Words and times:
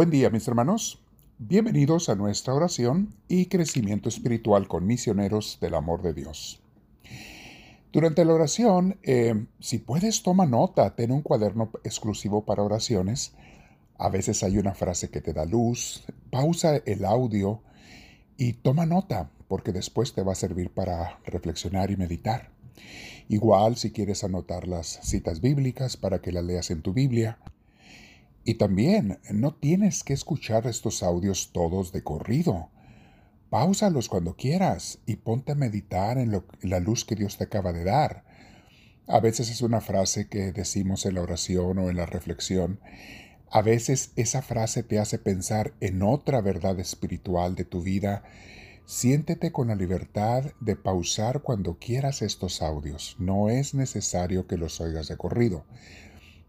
Buen 0.00 0.08
día 0.08 0.30
mis 0.30 0.48
hermanos, 0.48 0.98
bienvenidos 1.36 2.08
a 2.08 2.14
nuestra 2.14 2.54
oración 2.54 3.14
y 3.28 3.50
crecimiento 3.50 4.08
espiritual 4.08 4.66
con 4.66 4.86
misioneros 4.86 5.58
del 5.60 5.74
amor 5.74 6.00
de 6.00 6.14
Dios. 6.14 6.62
Durante 7.92 8.24
la 8.24 8.32
oración, 8.32 8.96
eh, 9.02 9.44
si 9.58 9.76
puedes 9.76 10.22
toma 10.22 10.46
nota, 10.46 10.96
ten 10.96 11.12
un 11.12 11.20
cuaderno 11.20 11.70
exclusivo 11.84 12.46
para 12.46 12.62
oraciones. 12.62 13.34
A 13.98 14.08
veces 14.08 14.42
hay 14.42 14.56
una 14.56 14.72
frase 14.72 15.10
que 15.10 15.20
te 15.20 15.34
da 15.34 15.44
luz, 15.44 16.02
pausa 16.30 16.76
el 16.86 17.04
audio 17.04 17.60
y 18.38 18.54
toma 18.54 18.86
nota, 18.86 19.28
porque 19.48 19.70
después 19.70 20.14
te 20.14 20.22
va 20.22 20.32
a 20.32 20.34
servir 20.34 20.70
para 20.70 21.18
reflexionar 21.26 21.90
y 21.90 21.98
meditar. 21.98 22.48
Igual 23.28 23.76
si 23.76 23.90
quieres 23.90 24.24
anotar 24.24 24.66
las 24.66 24.98
citas 25.02 25.42
bíblicas 25.42 25.98
para 25.98 26.22
que 26.22 26.32
las 26.32 26.44
leas 26.44 26.70
en 26.70 26.80
tu 26.80 26.94
Biblia. 26.94 27.38
Y 28.44 28.54
también 28.54 29.18
no 29.30 29.54
tienes 29.54 30.02
que 30.02 30.14
escuchar 30.14 30.66
estos 30.66 31.02
audios 31.02 31.50
todos 31.52 31.92
de 31.92 32.02
corrido. 32.02 32.70
Páusalos 33.50 34.08
cuando 34.08 34.36
quieras 34.36 35.00
y 35.06 35.16
ponte 35.16 35.52
a 35.52 35.56
meditar 35.56 36.18
en, 36.18 36.42
la 36.62 36.80
luz 36.80 37.04
que 37.04 37.16
Dios 37.16 37.36
te 37.36 37.44
acaba 37.44 37.72
de 37.72 37.84
dar. 37.84 38.24
A 39.06 39.20
veces 39.20 39.50
es 39.50 39.60
una 39.60 39.80
frase 39.80 40.28
que 40.28 40.52
decimos 40.52 41.04
en 41.04 41.16
la 41.16 41.22
oración 41.22 41.78
o 41.78 41.90
en 41.90 41.96
la 41.96 42.06
reflexión. 42.06 42.80
A 43.50 43.60
veces 43.60 44.12
esa 44.14 44.40
frase 44.40 44.84
te 44.84 45.00
hace 45.00 45.18
pensar 45.18 45.74
en 45.80 46.02
otra 46.02 46.40
verdad 46.40 46.78
espiritual 46.78 47.56
de 47.56 47.64
tu 47.64 47.82
vida. 47.82 48.22
Siéntete 48.86 49.50
con 49.50 49.68
la 49.68 49.74
libertad 49.74 50.52
de 50.60 50.76
pausar 50.76 51.42
cuando 51.42 51.78
quieras 51.78 52.22
estos 52.22 52.62
audios. 52.62 53.16
No 53.18 53.50
es 53.50 53.74
necesario 53.74 54.46
que 54.46 54.56
los 54.56 54.80
oigas 54.80 55.08
de 55.08 55.16
corrido. 55.16 55.64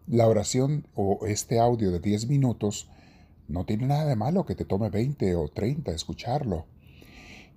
La 0.07 0.27
oración 0.27 0.87
o 0.95 1.25
este 1.27 1.59
audio 1.59 1.91
de 1.91 1.99
10 1.99 2.27
minutos 2.27 2.89
no 3.47 3.65
tiene 3.65 3.85
nada 3.85 4.05
de 4.05 4.15
malo 4.15 4.45
que 4.45 4.55
te 4.55 4.65
tome 4.65 4.89
20 4.89 5.35
o 5.35 5.47
30 5.47 5.91
escucharlo. 5.91 6.65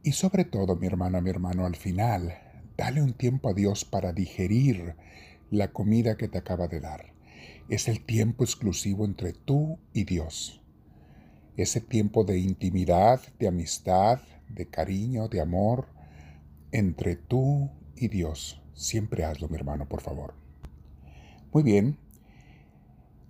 Y 0.03 0.13
sobre 0.13 0.45
todo, 0.45 0.77
mi 0.77 0.87
hermana, 0.87 1.21
mi 1.21 1.31
hermano, 1.31 1.65
al 1.65 1.77
final, 1.77 2.35
dale 2.77 3.03
un 3.03 3.15
tiempo 3.15 3.49
a 3.49 3.55
Dios 3.55 3.85
para 3.85 4.13
digerir 4.13 4.95
la 5.51 5.73
comida 5.73 6.17
que 6.17 6.29
te 6.29 6.39
acaba 6.39 6.69
de 6.69 6.81
dar. 6.81 7.15
Es 7.69 7.89
el 7.89 8.05
tiempo 8.05 8.45
exclusivo 8.45 9.05
entre 9.05 9.33
tú 9.33 9.79
y 9.95 10.05
Dios. 10.05 10.61
Ese 11.57 11.81
tiempo 11.81 12.25
de 12.25 12.39
intimidad, 12.39 13.21
de 13.39 13.49
amistad, 13.49 14.21
de 14.49 14.67
cariño, 14.67 15.29
de 15.29 15.41
amor, 15.41 15.89
entre 16.73 17.17
tú 17.17 17.71
y 17.97 18.09
Dios. 18.09 18.61
Siempre 18.75 19.25
hazlo, 19.25 19.49
mi 19.49 19.57
hermano, 19.57 19.89
por 19.89 20.03
favor. 20.03 20.35
Muy 21.53 21.63
bien, 21.63 21.97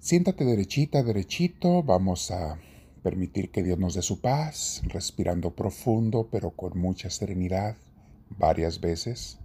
Siéntate 0.05 0.45
derechita, 0.45 1.03
derechito. 1.03 1.83
Vamos 1.83 2.31
a 2.31 2.59
permitir 3.03 3.51
que 3.51 3.63
Dios 3.63 3.79
nos 3.79 3.95
dé 3.95 4.03
su 4.03 4.21
paz, 4.21 4.83
respirando 4.85 5.57
profundo 5.57 6.29
pero 6.31 6.51
con 6.51 6.79
mucha 6.79 7.09
serenidad 7.09 7.79
varias 8.29 8.83
veces. 8.83 9.39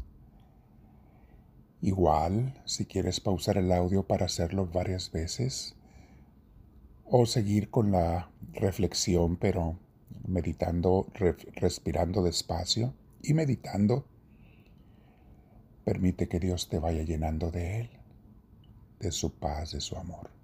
Igual, 1.82 2.62
si 2.66 2.86
quieres 2.86 3.22
pausar 3.22 3.56
el 3.56 3.72
audio 3.72 4.04
para 4.04 4.26
hacerlo 4.26 4.66
varias 4.66 5.14
veces, 5.14 5.76
o 7.06 7.26
seguir 7.26 7.70
con 7.70 7.94
la 7.94 8.30
reflexión 8.52 9.38
pero 9.38 9.80
meditando, 10.28 11.08
respirando 11.56 12.22
despacio 12.22 12.94
y 13.24 13.34
meditando, 13.34 14.04
permite 15.86 16.28
que 16.28 16.42
Dios 16.42 16.68
te 16.68 16.80
vaya 16.80 17.04
llenando 17.04 17.50
de 17.50 17.80
Él, 17.80 17.90
de 19.00 19.14
su 19.14 19.32
paz, 19.40 19.72
de 19.72 19.80
su 19.80 19.96
amor. 19.96 20.39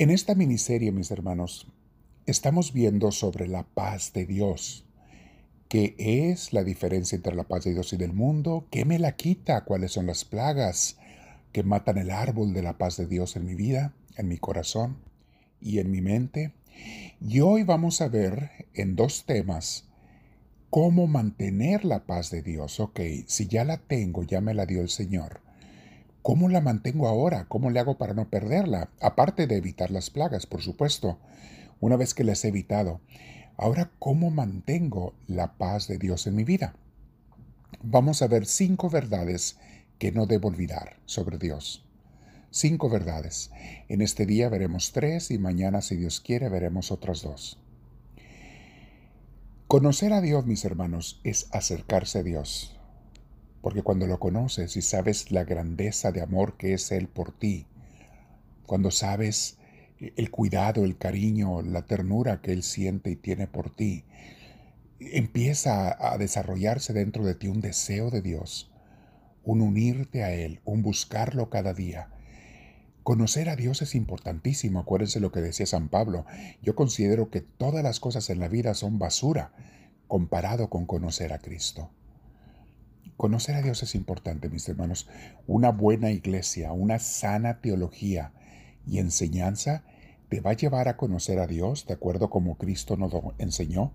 En 0.00 0.10
esta 0.10 0.36
miniserie, 0.36 0.92
mis 0.92 1.10
hermanos, 1.10 1.66
estamos 2.24 2.72
viendo 2.72 3.10
sobre 3.10 3.48
la 3.48 3.64
paz 3.64 4.12
de 4.12 4.26
Dios. 4.26 4.86
¿Qué 5.68 5.96
es 5.98 6.52
la 6.52 6.62
diferencia 6.62 7.16
entre 7.16 7.34
la 7.34 7.48
paz 7.48 7.64
de 7.64 7.72
Dios 7.72 7.92
y 7.92 7.96
del 7.96 8.12
mundo? 8.12 8.68
¿Qué 8.70 8.84
me 8.84 9.00
la 9.00 9.16
quita? 9.16 9.64
¿Cuáles 9.64 9.90
son 9.90 10.06
las 10.06 10.24
plagas 10.24 10.98
que 11.50 11.64
matan 11.64 11.98
el 11.98 12.12
árbol 12.12 12.52
de 12.52 12.62
la 12.62 12.78
paz 12.78 12.96
de 12.96 13.06
Dios 13.06 13.34
en 13.34 13.44
mi 13.44 13.56
vida, 13.56 13.92
en 14.16 14.28
mi 14.28 14.38
corazón 14.38 14.98
y 15.60 15.80
en 15.80 15.90
mi 15.90 16.00
mente? 16.00 16.52
Y 17.20 17.40
hoy 17.40 17.64
vamos 17.64 18.00
a 18.00 18.06
ver 18.06 18.68
en 18.74 18.94
dos 18.94 19.24
temas 19.26 19.88
cómo 20.70 21.08
mantener 21.08 21.84
la 21.84 22.06
paz 22.06 22.30
de 22.30 22.42
Dios. 22.42 22.78
Ok, 22.78 23.00
si 23.26 23.48
ya 23.48 23.64
la 23.64 23.78
tengo, 23.78 24.22
ya 24.22 24.40
me 24.40 24.54
la 24.54 24.64
dio 24.64 24.80
el 24.80 24.90
Señor. 24.90 25.47
¿Cómo 26.28 26.50
la 26.50 26.60
mantengo 26.60 27.08
ahora? 27.08 27.46
¿Cómo 27.48 27.70
le 27.70 27.80
hago 27.80 27.96
para 27.96 28.12
no 28.12 28.28
perderla? 28.28 28.90
Aparte 29.00 29.46
de 29.46 29.56
evitar 29.56 29.90
las 29.90 30.10
plagas, 30.10 30.44
por 30.44 30.60
supuesto, 30.60 31.18
una 31.80 31.96
vez 31.96 32.12
que 32.12 32.22
las 32.22 32.44
he 32.44 32.48
evitado. 32.48 33.00
Ahora, 33.56 33.90
¿cómo 33.98 34.28
mantengo 34.28 35.14
la 35.26 35.56
paz 35.56 35.88
de 35.88 35.96
Dios 35.96 36.26
en 36.26 36.36
mi 36.36 36.44
vida? 36.44 36.74
Vamos 37.82 38.20
a 38.20 38.26
ver 38.26 38.44
cinco 38.44 38.90
verdades 38.90 39.56
que 39.98 40.12
no 40.12 40.26
debo 40.26 40.48
olvidar 40.48 40.98
sobre 41.06 41.38
Dios. 41.38 41.86
Cinco 42.50 42.90
verdades. 42.90 43.50
En 43.88 44.02
este 44.02 44.26
día 44.26 44.50
veremos 44.50 44.92
tres 44.92 45.30
y 45.30 45.38
mañana, 45.38 45.80
si 45.80 45.96
Dios 45.96 46.20
quiere, 46.20 46.50
veremos 46.50 46.92
otras 46.92 47.22
dos. 47.22 47.58
Conocer 49.66 50.12
a 50.12 50.20
Dios, 50.20 50.44
mis 50.44 50.62
hermanos, 50.66 51.22
es 51.24 51.48
acercarse 51.52 52.18
a 52.18 52.22
Dios 52.22 52.77
porque 53.60 53.82
cuando 53.82 54.06
lo 54.06 54.18
conoces 54.18 54.76
y 54.76 54.82
sabes 54.82 55.30
la 55.30 55.44
grandeza 55.44 56.12
de 56.12 56.22
amor 56.22 56.56
que 56.56 56.74
es 56.74 56.92
Él 56.92 57.08
por 57.08 57.32
ti, 57.32 57.66
cuando 58.66 58.90
sabes 58.90 59.58
el 59.98 60.30
cuidado, 60.30 60.84
el 60.84 60.96
cariño, 60.96 61.62
la 61.62 61.82
ternura 61.82 62.40
que 62.40 62.52
Él 62.52 62.62
siente 62.62 63.10
y 63.10 63.16
tiene 63.16 63.46
por 63.46 63.74
ti, 63.74 64.04
empieza 65.00 65.96
a 66.12 66.18
desarrollarse 66.18 66.92
dentro 66.92 67.24
de 67.24 67.34
ti 67.34 67.48
un 67.48 67.60
deseo 67.60 68.10
de 68.10 68.22
Dios, 68.22 68.70
un 69.44 69.60
unirte 69.60 70.22
a 70.22 70.32
Él, 70.32 70.60
un 70.64 70.82
buscarlo 70.82 71.50
cada 71.50 71.74
día. 71.74 72.10
Conocer 73.02 73.48
a 73.48 73.56
Dios 73.56 73.80
es 73.80 73.94
importantísimo, 73.94 74.80
acuérdense 74.80 75.18
lo 75.18 75.32
que 75.32 75.40
decía 75.40 75.66
San 75.66 75.88
Pablo. 75.88 76.26
Yo 76.62 76.74
considero 76.74 77.30
que 77.30 77.40
todas 77.40 77.82
las 77.82 78.00
cosas 78.00 78.28
en 78.28 78.38
la 78.38 78.48
vida 78.48 78.74
son 78.74 78.98
basura 78.98 79.52
comparado 80.08 80.68
con 80.68 80.84
conocer 80.84 81.32
a 81.32 81.38
Cristo. 81.38 81.90
Conocer 83.18 83.56
a 83.56 83.62
Dios 83.62 83.82
es 83.82 83.96
importante, 83.96 84.48
mis 84.48 84.68
hermanos. 84.68 85.08
Una 85.48 85.72
buena 85.72 86.12
iglesia, 86.12 86.70
una 86.70 87.00
sana 87.00 87.60
teología 87.60 88.32
y 88.86 89.00
enseñanza 89.00 89.82
te 90.28 90.40
va 90.40 90.52
a 90.52 90.56
llevar 90.56 90.86
a 90.86 90.96
conocer 90.96 91.40
a 91.40 91.48
Dios, 91.48 91.88
de 91.88 91.94
acuerdo 91.94 92.30
como 92.30 92.56
Cristo 92.58 92.96
nos 92.96 93.12
lo 93.12 93.34
enseñó, 93.38 93.92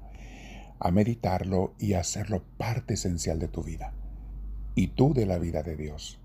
a 0.78 0.91
meditarlo 0.91 1.73
y 1.79 1.94
a 1.94 2.01
hacerlo 2.01 2.44
parte 2.57 2.95
esencial 2.95 3.39
de 3.39 3.47
tu 3.47 3.63
vida. 3.63 3.94
Y 4.75 4.88
tú 4.88 5.13
de 5.13 5.25
la 5.25 5.38
vida 5.38 5.63
de 5.63 5.78
Dios. 5.78 6.19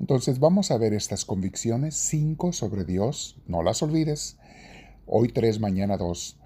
Entonces 0.00 0.40
vamos 0.40 0.72
a 0.72 0.78
ver 0.78 0.94
estas 0.94 1.24
convicciones, 1.24 1.94
cinco 1.94 2.52
sobre 2.52 2.84
Dios, 2.84 3.40
no 3.46 3.62
las 3.62 3.84
olvides. 3.84 4.36
Hoy 5.06 5.28
tres, 5.28 5.60
mañana 5.60 5.96
dos 5.96 6.40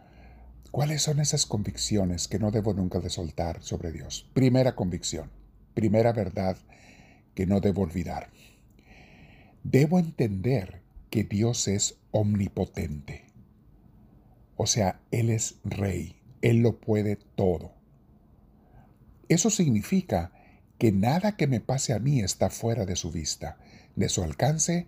¿Cuáles 0.71 1.03
son 1.03 1.19
esas 1.19 1.47
convicciones 1.47 2.29
que 2.29 2.39
no 2.39 2.53
debo 2.53 2.73
nunca 2.75 3.01
de 3.01 3.11
soltar 3.11 3.61
sobre 3.61 3.91
Dios? 3.91 4.31
Primera 4.35 4.77
convicción, 4.77 5.29
primera 5.75 6.13
verdad 6.13 6.57
que 7.35 7.45
no 7.45 7.61
debo 7.61 7.83
olvidar. 7.83 8.31
Debo 9.65 9.99
entender 9.99 10.81
que 11.11 11.25
Dios 11.25 11.67
es 11.67 11.97
omnipotente. 12.13 13.25
O 14.57 14.67
sea, 14.67 15.01
Él 15.11 15.31
es 15.31 15.57
rey, 15.65 16.21
Él 16.41 16.59
lo 16.59 16.79
puede 16.79 17.17
todo. 17.17 17.73
Eso 19.29 19.51
significa 19.51 20.31
que 20.79 20.93
nada 20.93 21.37
que 21.37 21.49
me 21.49 21.59
pase 21.59 21.95
a 21.95 21.99
mí 21.99 22.21
está 22.21 22.49
fuera 22.49 22.87
de 22.87 22.95
su 22.95 23.11
vista, 23.11 23.59
de 23.97 24.09
su 24.09 24.23
alcance 24.23 24.87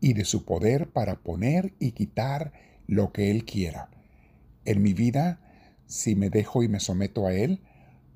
y 0.00 0.12
de 0.12 0.24
su 0.24 0.44
poder 0.44 0.88
para 0.88 1.16
poner 1.16 1.74
y 1.80 1.92
quitar 1.92 2.52
lo 2.86 3.12
que 3.12 3.32
Él 3.32 3.44
quiera 3.44 3.90
en 4.66 4.82
mi 4.82 4.92
vida, 4.92 5.40
si 5.86 6.14
me 6.14 6.28
dejo 6.28 6.62
y 6.62 6.68
me 6.68 6.80
someto 6.80 7.26
a 7.26 7.32
Él, 7.32 7.62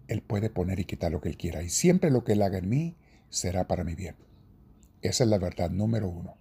Él 0.09 0.23
puede 0.23 0.51
poner 0.51 0.81
y 0.81 0.85
quitar 0.85 1.11
lo 1.13 1.21
que 1.21 1.31
Él 1.31 1.37
quiera. 1.37 1.63
Y 1.63 1.71
siempre 1.71 2.11
lo 2.11 2.25
que 2.25 2.33
Él 2.33 2.43
haga 2.43 2.59
en 2.59 2.69
mí 2.69 2.97
será 3.31 3.67
para 3.67 3.85
mi 3.85 3.95
bien. 3.95 4.17
Esa 5.03 5.25
es 5.25 5.31
la 5.31 5.39
verdad 5.39 5.71
número 5.71 6.09
uno. 6.09 6.37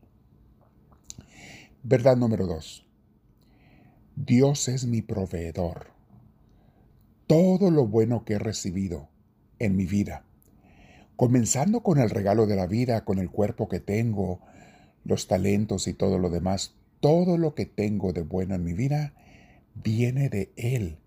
Verdad 1.84 2.18
número 2.18 2.46
dos. 2.46 2.86
Dios 4.16 4.68
es 4.68 4.86
mi 4.86 5.02
proveedor. 5.02 5.92
Todo 7.28 7.72
lo 7.72 7.88
bueno 7.88 8.26
que 8.26 8.34
he 8.34 8.40
recibido 8.40 9.08
en 9.60 9.76
mi 9.76 9.86
vida, 9.86 10.26
comenzando 11.16 11.84
con 11.84 12.00
el 12.00 12.10
regalo 12.10 12.48
de 12.48 12.56
la 12.56 12.66
vida, 12.66 13.06
con 13.06 13.20
el 13.20 13.30
cuerpo 13.30 13.70
que 13.70 13.80
tengo, 13.80 14.42
los 15.06 15.28
talentos 15.28 15.88
y 15.88 15.94
todo 15.94 16.18
lo 16.18 16.30
demás, 16.30 16.76
todo 17.00 17.38
lo 17.38 17.56
que 17.56 17.66
tengo 17.66 18.12
de 18.12 18.22
bueno 18.22 18.56
en 18.56 18.64
mi 18.64 18.74
vida, 18.74 19.14
viene 19.76 20.30
de 20.30 20.52
Él, 20.56 20.98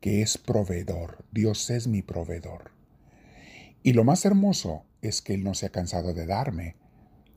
que 0.00 0.22
es 0.22 0.38
proveedor. 0.38 1.24
Dios 1.32 1.70
es 1.70 1.86
mi 1.86 2.02
proveedor. 2.02 2.70
Y 3.82 3.92
lo 3.92 4.04
más 4.04 4.24
hermoso 4.24 4.84
es 5.02 5.22
que 5.22 5.34
Él 5.34 5.44
no 5.44 5.54
se 5.54 5.66
ha 5.66 5.70
cansado 5.70 6.14
de 6.14 6.26
darme. 6.26 6.76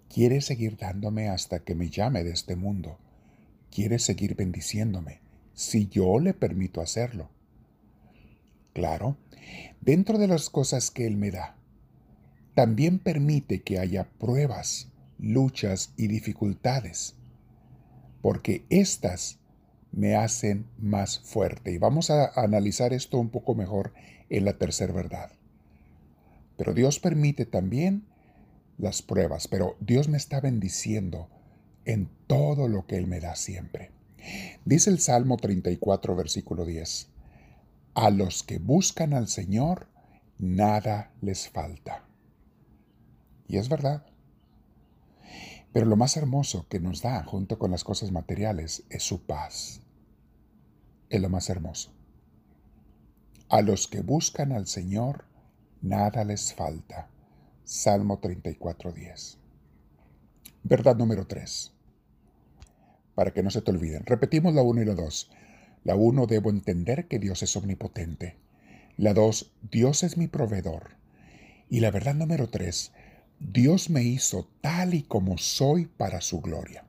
Quiere 0.10 0.42
seguir 0.42 0.78
dándome 0.78 1.30
hasta 1.30 1.60
que 1.60 1.76
me 1.76 1.90
llame 1.90 2.24
de 2.24 2.32
este 2.32 2.56
mundo. 2.56 3.00
quiere 3.70 4.00
seguir 4.00 4.36
bendiciéndome 4.36 5.20
si 5.54 5.88
yo 5.88 6.20
le 6.20 6.34
permito 6.34 6.82
hacerlo. 6.82 7.30
Claro, 8.74 9.18
dentro 9.82 10.18
de 10.18 10.28
las 10.28 10.50
cosas 10.50 10.92
que 10.92 11.08
Él 11.08 11.18
me 11.18 11.32
da, 11.32 11.58
también 12.54 13.00
permite 13.00 13.62
que 13.62 13.80
haya 13.80 14.08
pruebas, 14.20 14.88
luchas 15.20 15.94
y 15.98 16.08
dificultades, 16.08 17.16
porque 18.22 18.66
éstas 18.70 19.40
me 19.92 20.16
hacen 20.16 20.68
más 20.78 21.20
fuerte. 21.20 21.72
Y 21.72 21.78
vamos 21.78 22.10
a 22.10 22.32
analizar 22.36 22.94
esto 22.94 23.18
un 23.18 23.30
poco 23.30 23.56
mejor 23.56 23.94
en 24.30 24.46
la 24.46 24.58
tercera 24.58 24.94
verdad. 24.94 25.32
Pero 26.58 26.74
Dios 26.74 27.00
permite 27.00 27.46
también 27.46 28.06
las 28.78 29.02
pruebas, 29.02 29.48
pero 29.48 29.76
Dios 29.80 30.08
me 30.08 30.18
está 30.18 30.42
bendiciendo 30.42 31.30
en 31.86 32.10
todo 32.28 32.68
lo 32.68 32.86
que 32.86 32.98
Él 32.98 33.08
me 33.08 33.20
da 33.20 33.36
siempre. 33.36 33.92
Dice 34.66 34.90
el 34.90 35.00
Salmo 35.00 35.38
34, 35.38 36.16
versículo 36.16 36.66
10, 36.66 37.10
A 37.94 38.10
los 38.10 38.44
que 38.44 38.60
buscan 38.60 39.14
al 39.14 39.28
Señor, 39.28 39.88
nada 40.38 41.12
les 41.22 41.50
falta. 41.50 42.04
Y 43.48 43.58
es 43.58 43.70
verdad. 43.70 44.06
Pero 45.78 45.86
lo 45.86 45.96
más 45.96 46.18
hermoso 46.18 46.66
que 46.70 46.80
nos 46.80 47.04
da 47.04 47.24
junto 47.24 47.60
con 47.60 47.70
las 47.70 47.84
cosas 47.84 48.12
materiales 48.12 48.82
es 48.90 49.04
su 49.04 49.22
paz. 49.28 49.82
Es 51.08 51.22
lo 51.22 51.30
más 51.30 51.52
hermoso. 51.52 51.92
A 53.48 53.62
los 53.62 53.88
que 53.88 54.02
buscan 54.02 54.54
al 54.54 54.66
Señor, 54.66 55.26
nada 55.84 56.24
les 56.24 56.56
falta. 56.56 57.10
Salmo 57.64 58.20
34.10. 58.20 59.38
Verdad 60.64 60.96
número 60.96 61.28
3. 61.28 61.72
Para 63.14 63.30
que 63.30 63.44
no 63.44 63.52
se 63.52 63.62
te 63.62 63.70
olviden. 63.70 64.04
Repetimos 64.04 64.56
la 64.56 64.64
1 64.64 64.82
y 64.82 64.86
la 64.86 64.96
2. 64.96 65.30
La 65.84 65.96
1 65.96 66.26
debo 66.26 66.50
entender 66.50 67.08
que 67.08 67.20
Dios 67.20 67.44
es 67.44 67.56
omnipotente. 67.56 68.36
La 68.98 69.14
2, 69.14 69.54
Dios 69.70 70.02
es 70.02 70.18
mi 70.18 70.26
proveedor. 70.26 70.96
Y 71.70 71.82
la 71.82 71.92
verdad 71.92 72.16
número 72.16 72.50
3, 72.50 72.94
Dios 73.40 73.90
me 73.90 74.04
hizo 74.04 74.50
tal 74.62 74.94
y 74.94 75.04
como 75.04 75.38
soy 75.38 75.86
para 75.86 76.22
su 76.22 76.42
gloria. 76.42 76.86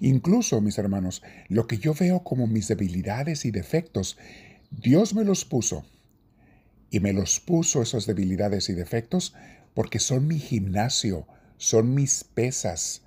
Incluso, 0.00 0.60
mis 0.60 0.78
hermanos, 0.78 1.22
lo 1.48 1.66
que 1.66 1.78
yo 1.78 1.94
veo 1.94 2.24
como 2.24 2.46
mis 2.46 2.68
debilidades 2.68 3.44
y 3.44 3.50
defectos, 3.50 4.16
Dios 4.70 5.14
me 5.14 5.24
los 5.24 5.44
puso. 5.44 5.84
Y 6.90 7.00
me 7.00 7.12
los 7.12 7.38
puso 7.40 7.82
esas 7.82 8.06
debilidades 8.06 8.68
y 8.70 8.74
defectos 8.74 9.34
porque 9.74 9.98
son 9.98 10.26
mi 10.26 10.38
gimnasio, 10.38 11.26
son 11.58 11.94
mis 11.94 12.24
pesas, 12.24 13.02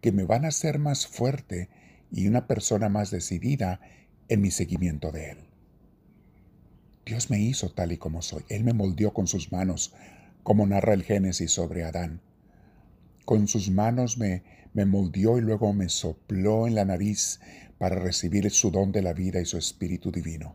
que 0.00 0.12
me 0.12 0.24
van 0.24 0.44
a 0.44 0.48
hacer 0.48 0.78
más 0.78 1.06
fuerte 1.06 1.70
y 2.10 2.26
una 2.26 2.46
persona 2.46 2.88
más 2.88 3.10
decidida 3.10 3.80
en 4.28 4.42
mi 4.42 4.50
seguimiento 4.50 5.12
de 5.12 5.30
Él. 5.30 5.38
Dios 7.06 7.30
me 7.30 7.40
hizo 7.40 7.70
tal 7.70 7.92
y 7.92 7.96
como 7.96 8.20
soy. 8.22 8.44
Él 8.48 8.64
me 8.64 8.72
moldeó 8.72 9.12
con 9.12 9.26
sus 9.26 9.50
manos 9.50 9.94
como 10.42 10.66
narra 10.66 10.94
el 10.94 11.02
Génesis 11.02 11.52
sobre 11.52 11.84
Adán. 11.84 12.20
Con 13.24 13.46
sus 13.48 13.70
manos 13.70 14.18
me, 14.18 14.42
me 14.74 14.82
y 14.82 15.40
luego 15.40 15.72
me 15.72 15.88
sopló 15.88 16.66
en 16.66 16.74
la 16.74 16.84
nariz 16.84 17.40
para 17.78 17.96
recibir 17.96 18.50
su 18.50 18.70
don 18.70 18.92
de 18.92 19.02
la 19.02 19.12
vida 19.12 19.40
y 19.40 19.44
su 19.44 19.58
espíritu 19.58 20.10
divino. 20.10 20.54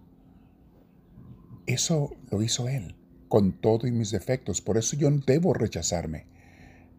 Eso 1.65 2.15
lo 2.29 2.41
hizo 2.41 2.67
Él, 2.67 2.95
con 3.27 3.53
todo 3.53 3.87
y 3.87 3.91
mis 3.91 4.11
defectos. 4.11 4.61
Por 4.61 4.77
eso 4.77 4.95
yo 4.95 5.09
no 5.09 5.21
debo 5.25 5.53
rechazarme. 5.53 6.27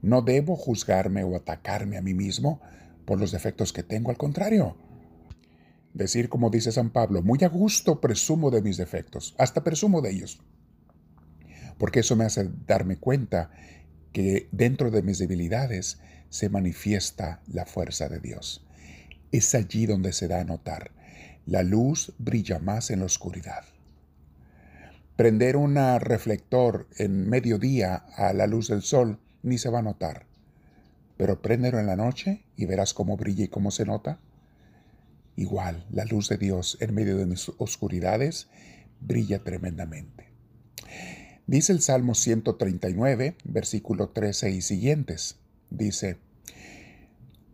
No 0.00 0.22
debo 0.22 0.56
juzgarme 0.56 1.24
o 1.24 1.36
atacarme 1.36 1.96
a 1.96 2.02
mí 2.02 2.14
mismo 2.14 2.60
por 3.04 3.18
los 3.18 3.32
defectos 3.32 3.72
que 3.72 3.82
tengo. 3.82 4.10
Al 4.10 4.16
contrario, 4.16 4.76
decir 5.94 6.28
como 6.28 6.50
dice 6.50 6.72
San 6.72 6.90
Pablo, 6.90 7.22
muy 7.22 7.38
a 7.42 7.48
gusto 7.48 8.00
presumo 8.00 8.50
de 8.50 8.62
mis 8.62 8.76
defectos, 8.76 9.34
hasta 9.38 9.64
presumo 9.64 10.00
de 10.00 10.10
ellos 10.10 10.40
porque 11.78 12.00
eso 12.00 12.16
me 12.16 12.24
hace 12.24 12.50
darme 12.66 12.96
cuenta 12.96 13.50
que 14.12 14.48
dentro 14.52 14.90
de 14.90 15.02
mis 15.02 15.18
debilidades 15.18 15.98
se 16.28 16.48
manifiesta 16.48 17.40
la 17.46 17.64
fuerza 17.64 18.08
de 18.08 18.20
Dios. 18.20 18.66
Es 19.32 19.54
allí 19.54 19.86
donde 19.86 20.12
se 20.12 20.28
da 20.28 20.40
a 20.40 20.44
notar. 20.44 20.90
La 21.46 21.62
luz 21.62 22.12
brilla 22.18 22.58
más 22.58 22.90
en 22.90 23.00
la 23.00 23.06
oscuridad. 23.06 23.64
Prender 25.16 25.56
un 25.56 25.76
reflector 25.98 26.86
en 26.96 27.28
mediodía 27.28 27.94
a 28.16 28.32
la 28.32 28.46
luz 28.46 28.68
del 28.68 28.82
sol 28.82 29.18
ni 29.42 29.58
se 29.58 29.70
va 29.70 29.80
a 29.80 29.82
notar. 29.82 30.26
Pero 31.16 31.42
préndelo 31.42 31.80
en 31.80 31.86
la 31.86 31.96
noche 31.96 32.44
y 32.56 32.66
verás 32.66 32.94
cómo 32.94 33.16
brilla 33.16 33.44
y 33.44 33.48
cómo 33.48 33.70
se 33.70 33.84
nota. 33.84 34.20
Igual, 35.36 35.86
la 35.90 36.04
luz 36.04 36.28
de 36.28 36.36
Dios 36.36 36.76
en 36.80 36.94
medio 36.94 37.16
de 37.16 37.26
mis 37.26 37.50
oscuridades 37.58 38.48
brilla 39.00 39.42
tremendamente. 39.42 40.27
Dice 41.48 41.72
el 41.72 41.80
Salmo 41.80 42.14
139, 42.14 43.38
versículo 43.44 44.10
13 44.10 44.50
y 44.50 44.60
siguientes. 44.60 45.38
Dice, 45.70 46.18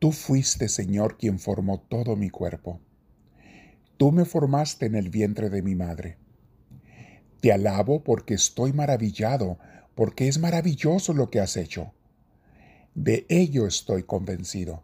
Tú 0.01 0.11
fuiste, 0.11 0.69
Señor, 0.69 1.17
quien 1.17 1.39
formó 1.39 1.79
todo 1.79 2.17
mi 2.17 2.29
cuerpo. 2.29 2.81
Tú 3.97 4.11
me 4.11 4.25
formaste 4.25 4.87
en 4.87 4.97
el 4.97 5.11
vientre 5.11 5.49
de 5.49 5.63
mi 5.63 5.77
madre. 5.77 6.17
Te 7.41 7.53
alabo 7.53 8.03
porque 8.03 8.35
estoy 8.35 8.73
maravillado, 8.73 9.59
porque 9.95 10.27
es 10.27 10.41
maravilloso 10.41 11.13
lo 11.13 11.31
que 11.31 11.39
has 11.39 11.57
hecho. 11.57 11.93
De 12.97 13.27
ello 13.29 13.65
estoy 13.69 14.03
convencido. 14.03 14.83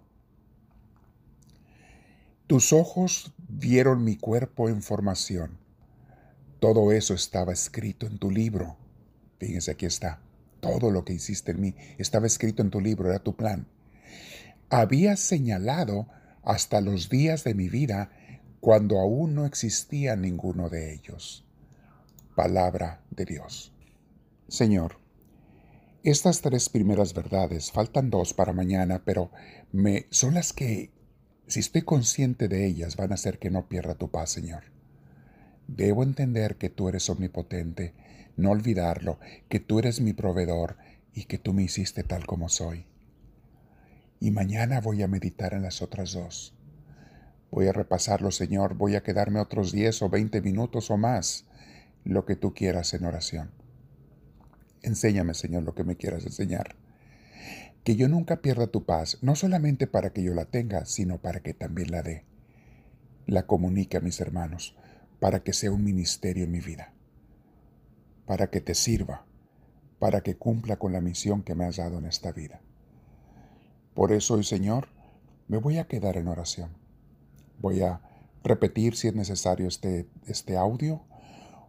Tus 2.46 2.72
ojos 2.72 3.34
vieron 3.48 4.04
mi 4.04 4.16
cuerpo 4.16 4.68
en 4.68 4.82
formación. 4.82 5.58
Todo 6.60 6.92
eso 6.92 7.12
estaba 7.12 7.52
escrito 7.52 8.06
en 8.06 8.18
tu 8.18 8.30
libro 8.30 8.76
Fíjense, 9.40 9.72
aquí 9.72 9.86
está. 9.86 10.20
Todo 10.60 10.90
lo 10.90 11.04
que 11.04 11.14
hiciste 11.14 11.52
en 11.52 11.60
mí 11.60 11.74
estaba 11.96 12.26
escrito 12.26 12.62
en 12.62 12.70
tu 12.70 12.80
libro, 12.80 13.08
era 13.08 13.18
tu 13.18 13.34
plan. 13.34 13.66
Habías 14.68 15.18
señalado 15.18 16.06
hasta 16.44 16.82
los 16.82 17.08
días 17.08 17.42
de 17.42 17.54
mi 17.54 17.70
vida 17.70 18.12
cuando 18.60 19.00
aún 19.00 19.34
no 19.34 19.46
existía 19.46 20.14
ninguno 20.14 20.68
de 20.68 20.92
ellos. 20.92 21.46
Palabra 22.36 23.00
de 23.10 23.24
Dios. 23.24 23.72
Señor, 24.48 24.98
estas 26.02 26.42
tres 26.42 26.68
primeras 26.68 27.14
verdades, 27.14 27.72
faltan 27.72 28.10
dos 28.10 28.34
para 28.34 28.52
mañana, 28.52 29.02
pero 29.04 29.30
me 29.72 30.06
son 30.10 30.34
las 30.34 30.52
que, 30.52 30.90
si 31.46 31.60
estoy 31.60 31.82
consciente 31.82 32.48
de 32.48 32.66
ellas, 32.66 32.96
van 32.96 33.12
a 33.12 33.14
hacer 33.14 33.38
que 33.38 33.50
no 33.50 33.68
pierda 33.68 33.94
tu 33.94 34.10
paz, 34.10 34.30
Señor. 34.30 34.64
Debo 35.66 36.02
entender 36.02 36.56
que 36.56 36.68
tú 36.68 36.88
eres 36.88 37.08
omnipotente, 37.08 37.94
no 38.40 38.50
olvidarlo, 38.50 39.18
que 39.48 39.60
tú 39.60 39.78
eres 39.78 40.00
mi 40.00 40.12
proveedor 40.12 40.76
y 41.14 41.24
que 41.24 41.38
tú 41.38 41.52
me 41.52 41.62
hiciste 41.62 42.02
tal 42.02 42.26
como 42.26 42.48
soy. 42.48 42.86
Y 44.18 44.30
mañana 44.30 44.80
voy 44.80 45.02
a 45.02 45.08
meditar 45.08 45.54
en 45.54 45.62
las 45.62 45.82
otras 45.82 46.12
dos. 46.12 46.54
Voy 47.50 47.66
a 47.66 47.72
repasarlo, 47.72 48.30
Señor, 48.30 48.74
voy 48.74 48.96
a 48.96 49.02
quedarme 49.02 49.40
otros 49.40 49.72
diez 49.72 50.02
o 50.02 50.08
veinte 50.08 50.40
minutos 50.40 50.90
o 50.90 50.96
más, 50.96 51.46
lo 52.04 52.24
que 52.24 52.36
tú 52.36 52.54
quieras 52.54 52.94
en 52.94 53.04
oración. 53.04 53.50
Enséñame, 54.82 55.34
Señor, 55.34 55.62
lo 55.62 55.74
que 55.74 55.84
me 55.84 55.96
quieras 55.96 56.24
enseñar. 56.24 56.76
Que 57.84 57.96
yo 57.96 58.08
nunca 58.08 58.40
pierda 58.40 58.66
tu 58.66 58.84
paz, 58.84 59.18
no 59.22 59.34
solamente 59.34 59.86
para 59.86 60.10
que 60.10 60.22
yo 60.22 60.34
la 60.34 60.44
tenga, 60.44 60.84
sino 60.84 61.18
para 61.18 61.40
que 61.40 61.54
también 61.54 61.90
la 61.90 62.02
dé. 62.02 62.24
La 63.26 63.46
comunique 63.46 63.96
a 63.96 64.00
mis 64.00 64.20
hermanos, 64.20 64.76
para 65.18 65.42
que 65.42 65.52
sea 65.52 65.72
un 65.72 65.84
ministerio 65.84 66.44
en 66.44 66.52
mi 66.52 66.60
vida 66.60 66.92
para 68.30 68.48
que 68.48 68.60
te 68.60 68.76
sirva, 68.76 69.24
para 69.98 70.20
que 70.20 70.36
cumpla 70.36 70.76
con 70.76 70.92
la 70.92 71.00
misión 71.00 71.42
que 71.42 71.56
me 71.56 71.64
has 71.64 71.78
dado 71.78 71.98
en 71.98 72.04
esta 72.04 72.30
vida. 72.30 72.60
Por 73.92 74.12
eso 74.12 74.34
hoy, 74.34 74.44
Señor, 74.44 74.86
me 75.48 75.56
voy 75.56 75.78
a 75.78 75.88
quedar 75.88 76.16
en 76.16 76.28
oración. 76.28 76.70
Voy 77.58 77.80
a 77.80 78.00
repetir 78.44 78.94
si 78.94 79.08
es 79.08 79.16
necesario 79.16 79.66
este, 79.66 80.06
este 80.28 80.56
audio, 80.56 81.02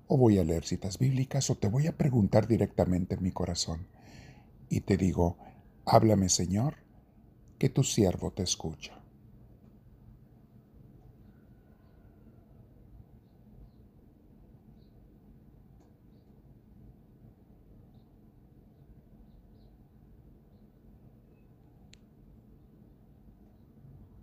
o 0.06 0.18
voy 0.18 0.38
a 0.38 0.44
leer 0.44 0.64
citas 0.64 1.00
bíblicas, 1.00 1.50
o 1.50 1.56
te 1.56 1.68
voy 1.68 1.88
a 1.88 1.98
preguntar 1.98 2.48
directamente 2.48 3.16
en 3.16 3.24
mi 3.24 3.32
corazón. 3.32 3.88
Y 4.70 4.82
te 4.82 4.98
digo, 4.98 5.38
háblame, 5.86 6.30
Señor, 6.30 6.76
que 7.58 7.70
tu 7.70 7.84
siervo 7.84 8.34
te 8.34 8.44
escucha. 8.44 9.01